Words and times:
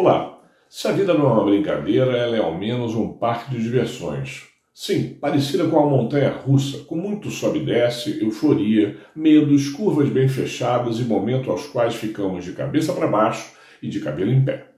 Olá! 0.00 0.38
Se 0.70 0.86
a 0.86 0.92
vida 0.92 1.12
não 1.12 1.28
é 1.28 1.32
uma 1.32 1.44
brincadeira, 1.44 2.16
ela 2.16 2.36
é 2.36 2.38
ao 2.38 2.56
menos 2.56 2.94
um 2.94 3.14
parque 3.14 3.50
de 3.50 3.60
diversões. 3.60 4.44
Sim, 4.72 5.18
parecida 5.20 5.66
com 5.66 5.76
uma 5.76 5.90
montanha 5.90 6.30
russa, 6.30 6.84
com 6.84 6.94
muito 6.94 7.30
sobe 7.30 7.58
e 7.58 7.64
desce, 7.64 8.22
euforia, 8.22 8.96
medos, 9.12 9.70
curvas 9.70 10.08
bem 10.08 10.28
fechadas 10.28 11.00
e 11.00 11.02
momentos 11.02 11.48
aos 11.48 11.66
quais 11.66 11.96
ficamos 11.96 12.44
de 12.44 12.52
cabeça 12.52 12.92
para 12.92 13.08
baixo 13.08 13.50
e 13.82 13.88
de 13.88 13.98
cabelo 13.98 14.30
em 14.30 14.44
pé. 14.44 14.68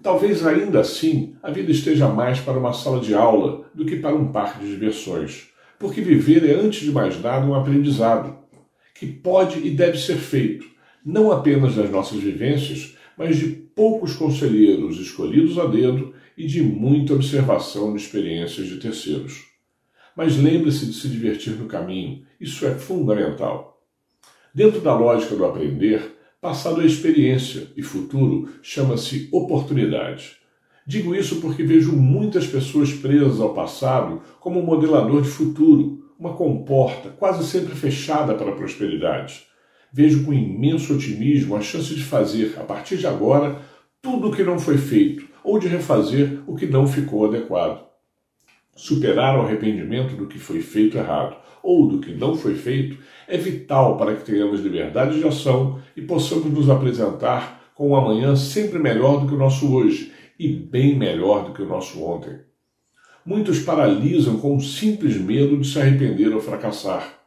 Talvez 0.00 0.46
ainda 0.46 0.78
assim 0.78 1.34
a 1.42 1.50
vida 1.50 1.72
esteja 1.72 2.06
mais 2.06 2.38
para 2.38 2.56
uma 2.56 2.72
sala 2.72 3.00
de 3.00 3.16
aula 3.16 3.64
do 3.74 3.84
que 3.84 3.96
para 3.96 4.14
um 4.14 4.30
parque 4.30 4.60
de 4.60 4.70
diversões 4.70 5.55
porque 5.78 6.00
viver 6.00 6.48
é, 6.48 6.54
antes 6.54 6.80
de 6.80 6.92
mais 6.92 7.20
nada, 7.20 7.46
um 7.46 7.54
aprendizado 7.54 8.36
que 8.94 9.06
pode 9.06 9.58
e 9.66 9.70
deve 9.70 9.98
ser 9.98 10.16
feito, 10.16 10.66
não 11.04 11.30
apenas 11.30 11.74
das 11.74 11.90
nossas 11.90 12.20
vivências, 12.20 12.96
mas 13.16 13.36
de 13.36 13.48
poucos 13.48 14.14
conselheiros 14.14 14.98
escolhidos 14.98 15.58
a 15.58 15.66
dedo 15.66 16.14
e 16.36 16.46
de 16.46 16.62
muita 16.62 17.14
observação 17.14 17.94
de 17.94 18.02
experiências 18.02 18.66
de 18.66 18.76
terceiros. 18.78 19.44
Mas 20.16 20.36
lembre-se 20.36 20.86
de 20.86 20.94
se 20.94 21.08
divertir 21.08 21.54
no 21.54 21.66
caminho, 21.66 22.24
isso 22.40 22.66
é 22.66 22.74
fundamental. 22.74 23.82
Dentro 24.54 24.80
da 24.80 24.96
lógica 24.96 25.36
do 25.36 25.44
aprender, 25.44 26.16
passado 26.40 26.80
é 26.80 26.86
experiência 26.86 27.68
e 27.76 27.82
futuro 27.82 28.48
chama-se 28.62 29.28
oportunidade. 29.30 30.36
Digo 30.88 31.16
isso 31.16 31.40
porque 31.40 31.64
vejo 31.64 31.96
muitas 31.96 32.46
pessoas 32.46 32.92
presas 32.92 33.40
ao 33.40 33.52
passado 33.52 34.22
como 34.38 34.60
um 34.60 34.64
modelador 34.64 35.20
de 35.20 35.28
futuro, 35.28 36.04
uma 36.16 36.34
comporta 36.34 37.08
quase 37.08 37.44
sempre 37.44 37.74
fechada 37.74 38.34
para 38.34 38.52
a 38.52 38.54
prosperidade. 38.54 39.42
Vejo 39.92 40.24
com 40.24 40.32
imenso 40.32 40.94
otimismo 40.94 41.56
a 41.56 41.60
chance 41.60 41.92
de 41.92 42.04
fazer, 42.04 42.54
a 42.56 42.62
partir 42.62 42.98
de 42.98 43.06
agora, 43.06 43.60
tudo 44.00 44.28
o 44.28 44.30
que 44.30 44.44
não 44.44 44.60
foi 44.60 44.78
feito 44.78 45.26
ou 45.42 45.58
de 45.58 45.66
refazer 45.66 46.38
o 46.46 46.54
que 46.54 46.66
não 46.66 46.86
ficou 46.86 47.26
adequado. 47.26 47.84
Superar 48.76 49.36
o 49.36 49.42
arrependimento 49.42 50.14
do 50.14 50.26
que 50.26 50.38
foi 50.38 50.60
feito 50.60 50.96
errado 50.96 51.36
ou 51.64 51.88
do 51.88 51.98
que 51.98 52.12
não 52.12 52.36
foi 52.36 52.54
feito 52.54 52.96
é 53.26 53.36
vital 53.36 53.96
para 53.96 54.14
que 54.14 54.24
tenhamos 54.24 54.60
liberdade 54.60 55.18
de 55.18 55.26
ação 55.26 55.80
e 55.96 56.02
possamos 56.02 56.46
nos 56.52 56.70
apresentar 56.70 57.72
com 57.74 57.90
um 57.90 57.96
amanhã 57.96 58.36
sempre 58.36 58.78
melhor 58.78 59.20
do 59.20 59.26
que 59.26 59.34
o 59.34 59.38
nosso 59.38 59.74
hoje 59.74 60.14
e 60.38 60.52
bem 60.52 60.96
melhor 60.96 61.46
do 61.46 61.52
que 61.52 61.62
o 61.62 61.68
nosso 61.68 62.02
ontem. 62.02 62.40
Muitos 63.24 63.58
paralisam 63.60 64.38
com 64.38 64.56
o 64.56 64.60
simples 64.60 65.16
medo 65.16 65.58
de 65.58 65.66
se 65.66 65.80
arrepender 65.80 66.32
ou 66.32 66.40
fracassar. 66.40 67.18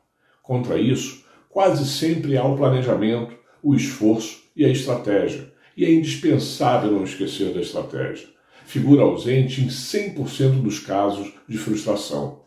Contra 0.42 0.80
isso, 0.80 1.26
quase 1.50 1.86
sempre 1.86 2.38
há 2.38 2.44
o 2.46 2.56
planejamento, 2.56 3.36
o 3.62 3.76
esforço 3.76 4.44
e 4.56 4.64
a 4.64 4.70
estratégia, 4.70 5.52
e 5.76 5.84
é 5.84 5.92
indispensável 5.92 6.92
não 6.92 7.04
esquecer 7.04 7.54
da 7.54 7.60
estratégia. 7.60 8.28
Figura 8.66 9.02
ausente 9.02 9.62
em 9.62 9.68
100% 9.68 10.62
dos 10.62 10.80
casos 10.80 11.34
de 11.48 11.58
frustração. 11.58 12.44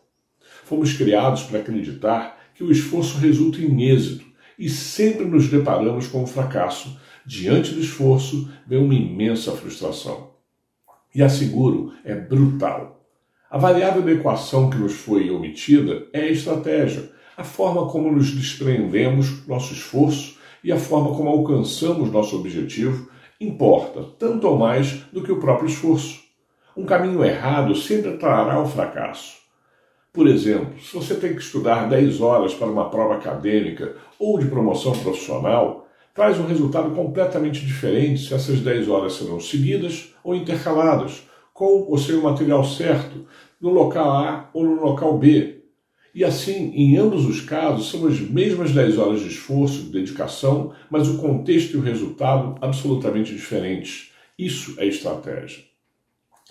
Fomos 0.64 0.94
criados 0.94 1.42
para 1.42 1.58
acreditar 1.58 2.38
que 2.54 2.62
o 2.62 2.70
esforço 2.70 3.18
resulta 3.18 3.60
em 3.60 3.90
êxito 3.90 4.24
e 4.58 4.70
sempre 4.70 5.24
nos 5.24 5.48
deparamos 5.48 6.06
com 6.06 6.22
o 6.22 6.26
fracasso. 6.26 6.98
Diante 7.26 7.72
do 7.72 7.80
esforço, 7.80 8.50
vem 8.66 8.78
uma 8.78 8.94
imensa 8.94 9.52
frustração 9.52 10.32
e 11.14 11.22
asseguro, 11.22 11.92
é 12.04 12.14
brutal. 12.14 13.00
A 13.50 13.58
variável 13.58 14.02
da 14.02 14.12
equação 14.12 14.70
que 14.70 14.78
nos 14.78 14.94
foi 14.94 15.30
omitida 15.30 16.06
é 16.12 16.20
a 16.20 16.30
estratégia, 16.30 17.10
a 17.36 17.44
forma 17.44 17.86
como 17.86 18.10
nos 18.10 18.30
despreendemos 18.30 19.46
nosso 19.46 19.72
esforço 19.72 20.38
e 20.64 20.72
a 20.72 20.78
forma 20.78 21.14
como 21.14 21.28
alcançamos 21.28 22.10
nosso 22.10 22.36
objetivo 22.36 23.10
importa 23.40 24.04
tanto 24.18 24.46
ou 24.46 24.56
mais 24.56 24.92
do 25.12 25.22
que 25.22 25.32
o 25.32 25.40
próprio 25.40 25.68
esforço. 25.68 26.20
Um 26.76 26.86
caminho 26.86 27.24
errado 27.24 27.74
sempre 27.74 28.16
trará 28.16 28.60
o 28.60 28.66
fracasso. 28.66 29.36
Por 30.12 30.26
exemplo, 30.26 30.78
se 30.80 30.94
você 30.94 31.14
tem 31.14 31.34
que 31.34 31.40
estudar 31.40 31.88
10 31.88 32.20
horas 32.20 32.54
para 32.54 32.66
uma 32.66 32.90
prova 32.90 33.14
acadêmica 33.14 33.96
ou 34.18 34.38
de 34.38 34.46
promoção 34.46 34.92
profissional, 34.92 35.88
traz 36.14 36.38
um 36.38 36.46
resultado 36.46 36.94
completamente 36.94 37.64
diferente 37.64 38.26
se 38.26 38.34
essas 38.34 38.60
10 38.60 38.88
horas 38.88 39.14
serão 39.14 39.40
seguidas 39.40 40.14
ou 40.22 40.34
intercaladas, 40.34 41.22
com 41.52 41.86
ou 41.88 41.98
sem 41.98 42.14
o 42.14 42.22
material 42.22 42.64
certo, 42.64 43.26
no 43.60 43.70
local 43.70 44.10
A 44.10 44.50
ou 44.52 44.64
no 44.64 44.82
local 44.82 45.18
B. 45.18 45.62
E 46.14 46.24
assim, 46.24 46.72
em 46.74 46.98
ambos 46.98 47.24
os 47.24 47.40
casos, 47.40 47.90
são 47.90 48.06
as 48.06 48.20
mesmas 48.20 48.72
10 48.72 48.98
horas 48.98 49.20
de 49.20 49.28
esforço, 49.28 49.84
de 49.84 49.90
dedicação, 49.90 50.72
mas 50.90 51.08
o 51.08 51.16
contexto 51.16 51.74
e 51.74 51.76
o 51.78 51.82
resultado 51.82 52.56
absolutamente 52.60 53.32
diferentes. 53.32 54.10
Isso 54.38 54.74
é 54.78 54.86
estratégia. 54.86 55.64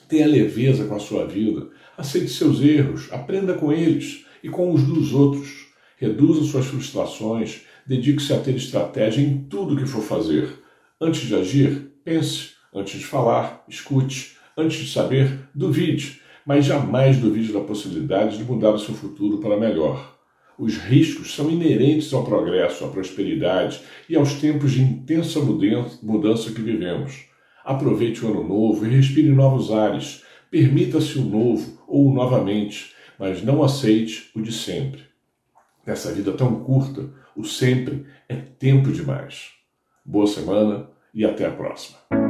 Tenha 0.07 0.25
leveza 0.25 0.85
com 0.85 0.95
a 0.95 0.99
sua 0.99 1.25
vida, 1.25 1.69
aceite 1.95 2.29
seus 2.29 2.59
erros, 2.59 3.07
aprenda 3.11 3.53
com 3.53 3.71
eles 3.71 4.25
e 4.43 4.49
com 4.49 4.73
os 4.73 4.83
dos 4.83 5.13
outros. 5.13 5.67
Reduza 5.97 6.43
suas 6.43 6.65
frustrações, 6.65 7.61
dedique-se 7.85 8.33
a 8.33 8.39
ter 8.39 8.55
estratégia 8.55 9.21
em 9.21 9.39
tudo 9.49 9.75
que 9.75 9.85
for 9.85 10.01
fazer. 10.01 10.49
Antes 10.99 11.21
de 11.21 11.35
agir, 11.35 11.91
pense. 12.03 12.51
Antes 12.73 12.99
de 12.99 13.05
falar, 13.05 13.63
escute. 13.67 14.37
Antes 14.57 14.77
de 14.77 14.91
saber, 14.91 15.49
duvide. 15.53 16.21
Mas 16.45 16.65
jamais 16.65 17.17
duvide 17.17 17.53
da 17.53 17.59
possibilidade 17.59 18.37
de 18.37 18.43
mudar 18.43 18.71
o 18.71 18.79
seu 18.79 18.93
futuro 18.93 19.39
para 19.39 19.59
melhor. 19.59 20.17
Os 20.57 20.77
riscos 20.77 21.33
são 21.33 21.49
inerentes 21.49 22.13
ao 22.13 22.23
progresso, 22.23 22.85
à 22.85 22.89
prosperidade 22.89 23.81
e 24.07 24.15
aos 24.15 24.33
tempos 24.35 24.71
de 24.71 24.81
intensa 24.81 25.39
mudança 25.39 26.51
que 26.51 26.61
vivemos. 26.61 27.25
Aproveite 27.63 28.25
o 28.25 28.29
ano 28.29 28.47
novo 28.47 28.85
e 28.85 28.89
respire 28.89 29.29
novos 29.29 29.71
ares. 29.71 30.23
Permita-se 30.49 31.17
o 31.17 31.23
novo 31.23 31.81
ou 31.87 32.07
o 32.07 32.13
novamente, 32.13 32.93
mas 33.17 33.43
não 33.43 33.63
aceite 33.63 34.29
o 34.35 34.41
de 34.41 34.51
sempre. 34.51 35.10
Nessa 35.85 36.11
vida 36.11 36.31
tão 36.33 36.63
curta, 36.63 37.09
o 37.35 37.43
sempre 37.43 38.05
é 38.29 38.35
tempo 38.35 38.91
demais. 38.91 39.51
Boa 40.05 40.27
semana 40.27 40.89
e 41.13 41.25
até 41.25 41.45
a 41.45 41.51
próxima. 41.51 42.20